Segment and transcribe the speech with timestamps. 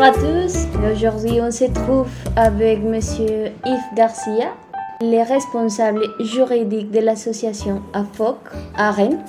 [0.00, 0.66] Bonjour à tous.
[0.90, 4.46] Aujourd'hui, on se trouve avec Monsieur Yves Garcia,
[5.02, 8.38] le responsable juridique de l'association AFOC
[8.78, 9.22] à Rennes.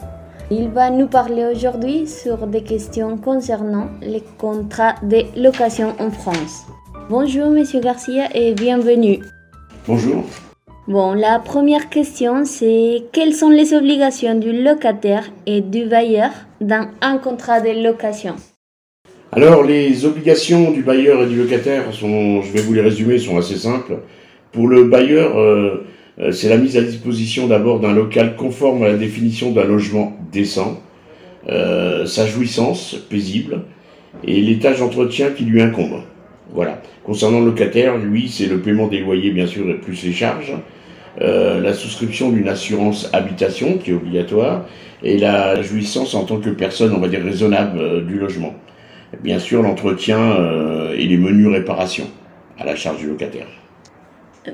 [0.50, 6.66] Il va nous parler aujourd'hui sur des questions concernant les contrats de location en France.
[7.10, 9.20] Bonjour Monsieur Garcia et bienvenue.
[9.86, 10.24] Bonjour.
[10.88, 16.30] Bon, la première question, c'est quelles sont les obligations du locataire et du bailleur
[16.62, 18.36] dans un contrat de location?
[19.34, 23.38] Alors, les obligations du bailleur et du locataire sont, je vais vous les résumer, sont
[23.38, 24.00] assez simples.
[24.52, 25.86] Pour le bailleur, euh,
[26.20, 30.18] euh, c'est la mise à disposition d'abord d'un local conforme à la définition d'un logement
[30.34, 30.82] décent,
[31.48, 33.62] euh, sa jouissance paisible
[34.26, 36.02] et l'étage d'entretien qui lui incombe.
[36.54, 36.82] Voilà.
[37.06, 40.52] Concernant le locataire, lui, c'est le paiement des loyers, bien sûr, et plus les charges,
[41.18, 44.66] la souscription d'une assurance habitation qui est obligatoire,
[45.04, 48.54] et la jouissance en tant que personne, on va dire, raisonnable du logement.
[49.20, 52.08] Bien sûr, l'entretien euh, et les menus réparations
[52.58, 53.48] à la charge du locataire.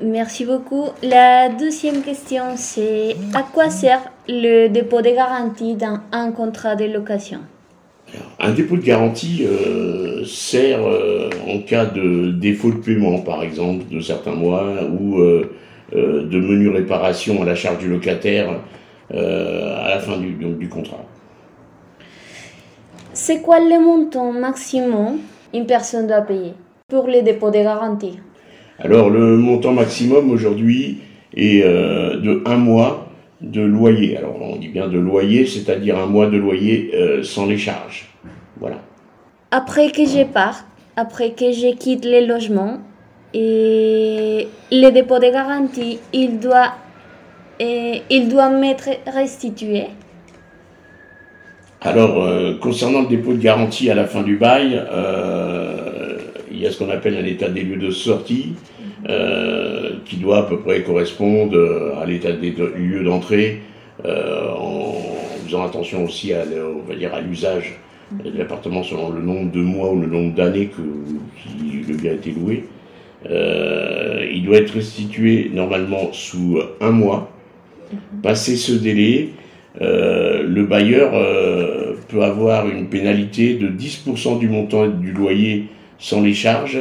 [0.02, 0.88] Merci beaucoup.
[1.02, 6.84] La deuxième question, c'est à quoi sert le dépôt de garantie dans un contrat de
[6.84, 7.40] location?
[8.40, 13.84] Un dépôt de garantie euh, sert euh, en cas de défaut de paiement, par exemple,
[13.90, 14.66] de certains mois,
[14.98, 15.54] ou euh,
[15.92, 18.50] de menu réparation à la charge du locataire
[19.10, 21.02] à la fin du, du contrat.
[23.28, 25.18] C'est quoi le montant maximum
[25.52, 26.54] une personne doit payer
[26.88, 28.18] pour les dépôts de garantie
[28.78, 31.02] Alors, le montant maximum aujourd'hui
[31.36, 33.10] est de un mois
[33.42, 34.16] de loyer.
[34.16, 38.08] Alors on dit bien de loyer, c'est-à-dire un mois de loyer euh, sans les charges.
[38.58, 38.78] Voilà.
[39.50, 40.64] Après que je parte,
[40.96, 42.78] après que je quitte les logements,
[43.34, 46.72] et le dépôt de garantie, il doit,
[47.60, 49.88] et, il doit m'être restitué.
[51.80, 56.18] Alors, euh, concernant le dépôt de garantie à la fin du bail, euh,
[56.50, 58.54] il y a ce qu'on appelle un état des lieux de sortie.
[59.08, 63.62] Euh, qui doit à peu près correspondre euh, à l'état des lieux d'entrée,
[64.04, 64.96] euh, en
[65.44, 67.78] faisant attention aussi à, on va dire, à l'usage
[68.10, 72.14] de l'appartement selon le nombre de mois ou le nombre d'années que le bien a
[72.14, 72.64] été loué.
[73.24, 77.30] il doit être restitué normalement sous un mois.
[78.22, 79.28] Passé ce délai,
[79.80, 81.12] le bailleur
[82.08, 85.68] peut avoir une pénalité de 10% du montant du loyer
[85.98, 86.78] sans les charges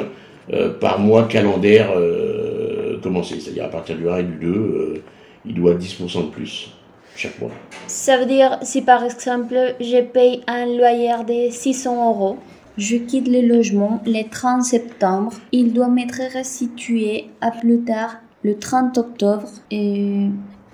[0.53, 3.40] euh, par mois calendaire euh, commencé.
[3.40, 5.03] C'est-à-dire à partir du 1 et du 2, euh,
[5.46, 6.72] il doit 10% de plus
[7.16, 7.52] chaque mois.
[7.88, 12.38] Ça veut dire, si par exemple, je paye un loyer de 600 euros,
[12.78, 18.58] je quitte le logement le 30 septembre, il doit m'être restitué à plus tard le
[18.58, 19.50] 30 octobre.
[19.72, 20.28] Et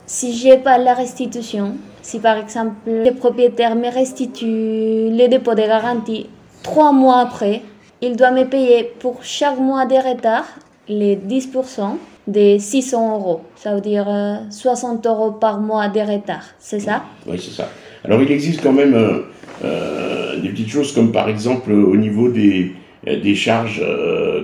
[0.06, 5.62] si j'ai pas la restitution, si par exemple le propriétaire me restitue le dépôt de
[5.62, 6.28] garantie
[6.62, 7.62] trois mois après,
[8.02, 10.46] il doit me payer pour chaque mois de retard
[10.88, 11.98] les 10%
[12.28, 13.42] des 600 euros.
[13.56, 14.08] Ça veut dire
[14.50, 17.04] 60 euh, euros par mois de retard, c'est ça?
[17.28, 17.70] Oui, c'est ça.
[18.04, 19.20] Alors il existe quand même euh,
[19.64, 22.74] euh, des petites choses comme par exemple au niveau des,
[23.06, 23.82] des charges,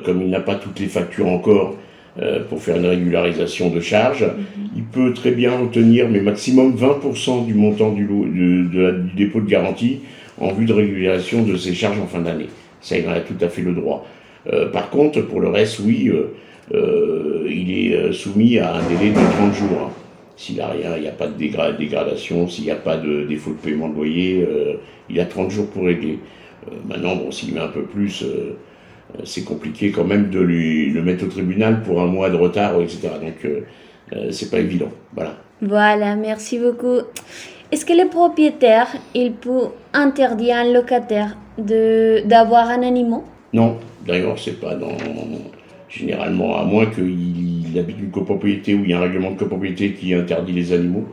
[0.06, 1.76] comme il n'a pas toutes les factures encore
[2.50, 4.70] pour faire une régularisation de charges, mhm.
[4.76, 10.00] il peut très bien retenir, mais maximum 20% du montant du, du dépôt de garantie
[10.40, 12.50] en vue de régularisation de ses charges en fin d'année.
[12.82, 14.06] Ça, il en a tout à fait le droit.
[14.48, 16.34] Euh, par contre, pour le reste, oui, euh,
[16.74, 19.82] euh, il est soumis à un délai de 30 jours.
[19.86, 19.92] Hein.
[20.38, 23.52] S'il n'a rien, il n'y a pas de dégradation, s'il n'y a pas de défaut
[23.52, 24.48] de paiement de loyer,
[25.10, 26.18] il a 30 jours pour régler.
[26.88, 28.24] maintenant, bon, s'il met un peu plus,
[29.24, 32.80] c'est compliqué quand même de lui, le mettre au tribunal pour un mois de retard,
[32.82, 33.10] etc.
[33.22, 33.48] Donc,
[34.32, 34.90] c'est pas évident.
[35.14, 35.36] Voilà.
[35.62, 37.00] Voilà, merci beaucoup.
[37.72, 43.22] Est-ce que le propriétaire, il peut interdire à un locataire de, d'avoir un animal?
[43.54, 44.98] Non, d'ailleurs, c'est pas dans.
[45.90, 49.94] Généralement, à moins qu'il habite une copropriété où il y a un règlement de copropriété
[49.94, 51.06] qui interdit les animaux.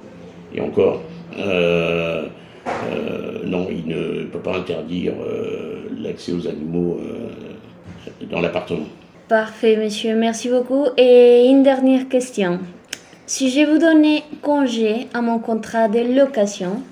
[0.55, 1.03] Et encore,
[1.39, 2.27] euh,
[2.93, 7.01] euh, non, il ne peut pas interdire euh, l'accès aux animaux
[8.31, 8.87] dans l'appartement.
[9.29, 10.87] Parfait, monsieur, merci beaucoup.
[10.97, 12.61] Et une dernière question.
[13.27, 16.83] Si je vous donnais congé à mon contrat de location,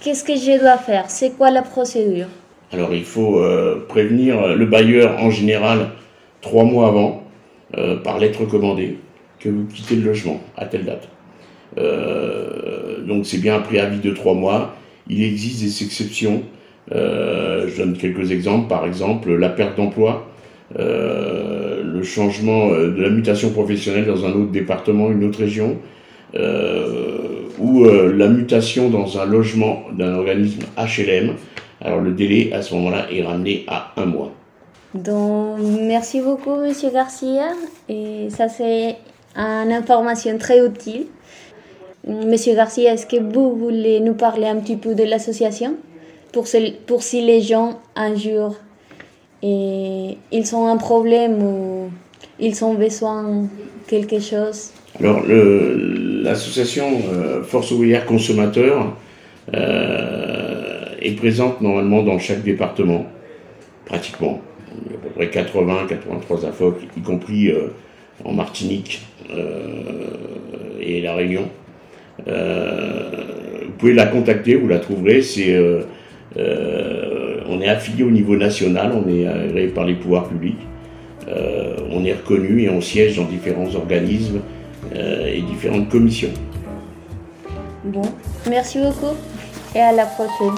[0.00, 1.10] qu'est-ce que je dois faire?
[1.10, 2.28] C'est quoi la procédure?
[2.72, 5.90] Alors il faut euh, prévenir le bailleur en général
[6.42, 7.24] trois mois avant,
[7.76, 8.98] euh, par lettre commandée,
[9.40, 11.08] que vous quittez le logement à telle date.
[11.76, 14.76] Euh, donc c'est bien un préavis de trois mois.
[15.08, 16.42] Il existe des exceptions.
[16.90, 18.68] Je donne quelques exemples.
[18.68, 20.28] Par exemple, la perte d'emploi
[20.76, 25.78] euh, le changement euh, de la mutation professionnelle dans un autre département, une autre région,
[26.34, 31.34] euh, ou la mutation dans un logement d'un organisme HLM.
[31.80, 34.32] Alors le délai à ce moment-là est ramené à un mois.
[34.94, 37.48] Donc, merci beaucoup, Monsieur Garcia.
[37.88, 38.96] Et ça, c'est
[39.36, 41.06] une information très utile.
[42.06, 45.74] Monsieur Garcia, est-ce que vous voulez nous parler un petit peu de l'association?
[46.32, 48.56] Pour, si les gens, un jour,
[49.42, 51.90] et ils ont un problème ou
[52.40, 53.46] ils ont besoin de
[53.86, 58.96] quelque chose Alors, l'association euh, Force ouvrière consommateur
[59.54, 63.06] euh, est présente normalement dans chaque département,
[63.86, 64.40] pratiquement.
[64.86, 67.68] Il y a à peu près 80, 83 AFOC, y compris euh,
[68.24, 69.06] en Martinique
[70.80, 71.48] et La Réunion.
[72.26, 72.32] vous
[73.78, 75.20] pouvez la contacter, vous la trouverez.
[75.20, 75.54] C'est,
[76.38, 80.58] on est affilié au niveau national, on est agréé par les pouvoirs publics.
[81.90, 84.40] on est reconnu et on siège dans différents organismes
[84.94, 86.30] et différentes commissions.
[87.84, 88.02] Bon,
[88.48, 89.16] merci beaucoup
[89.74, 90.54] et à la prochaine.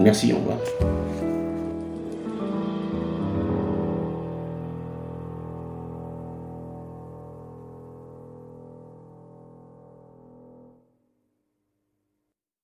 [0.00, 1.01] Merci, au revoir.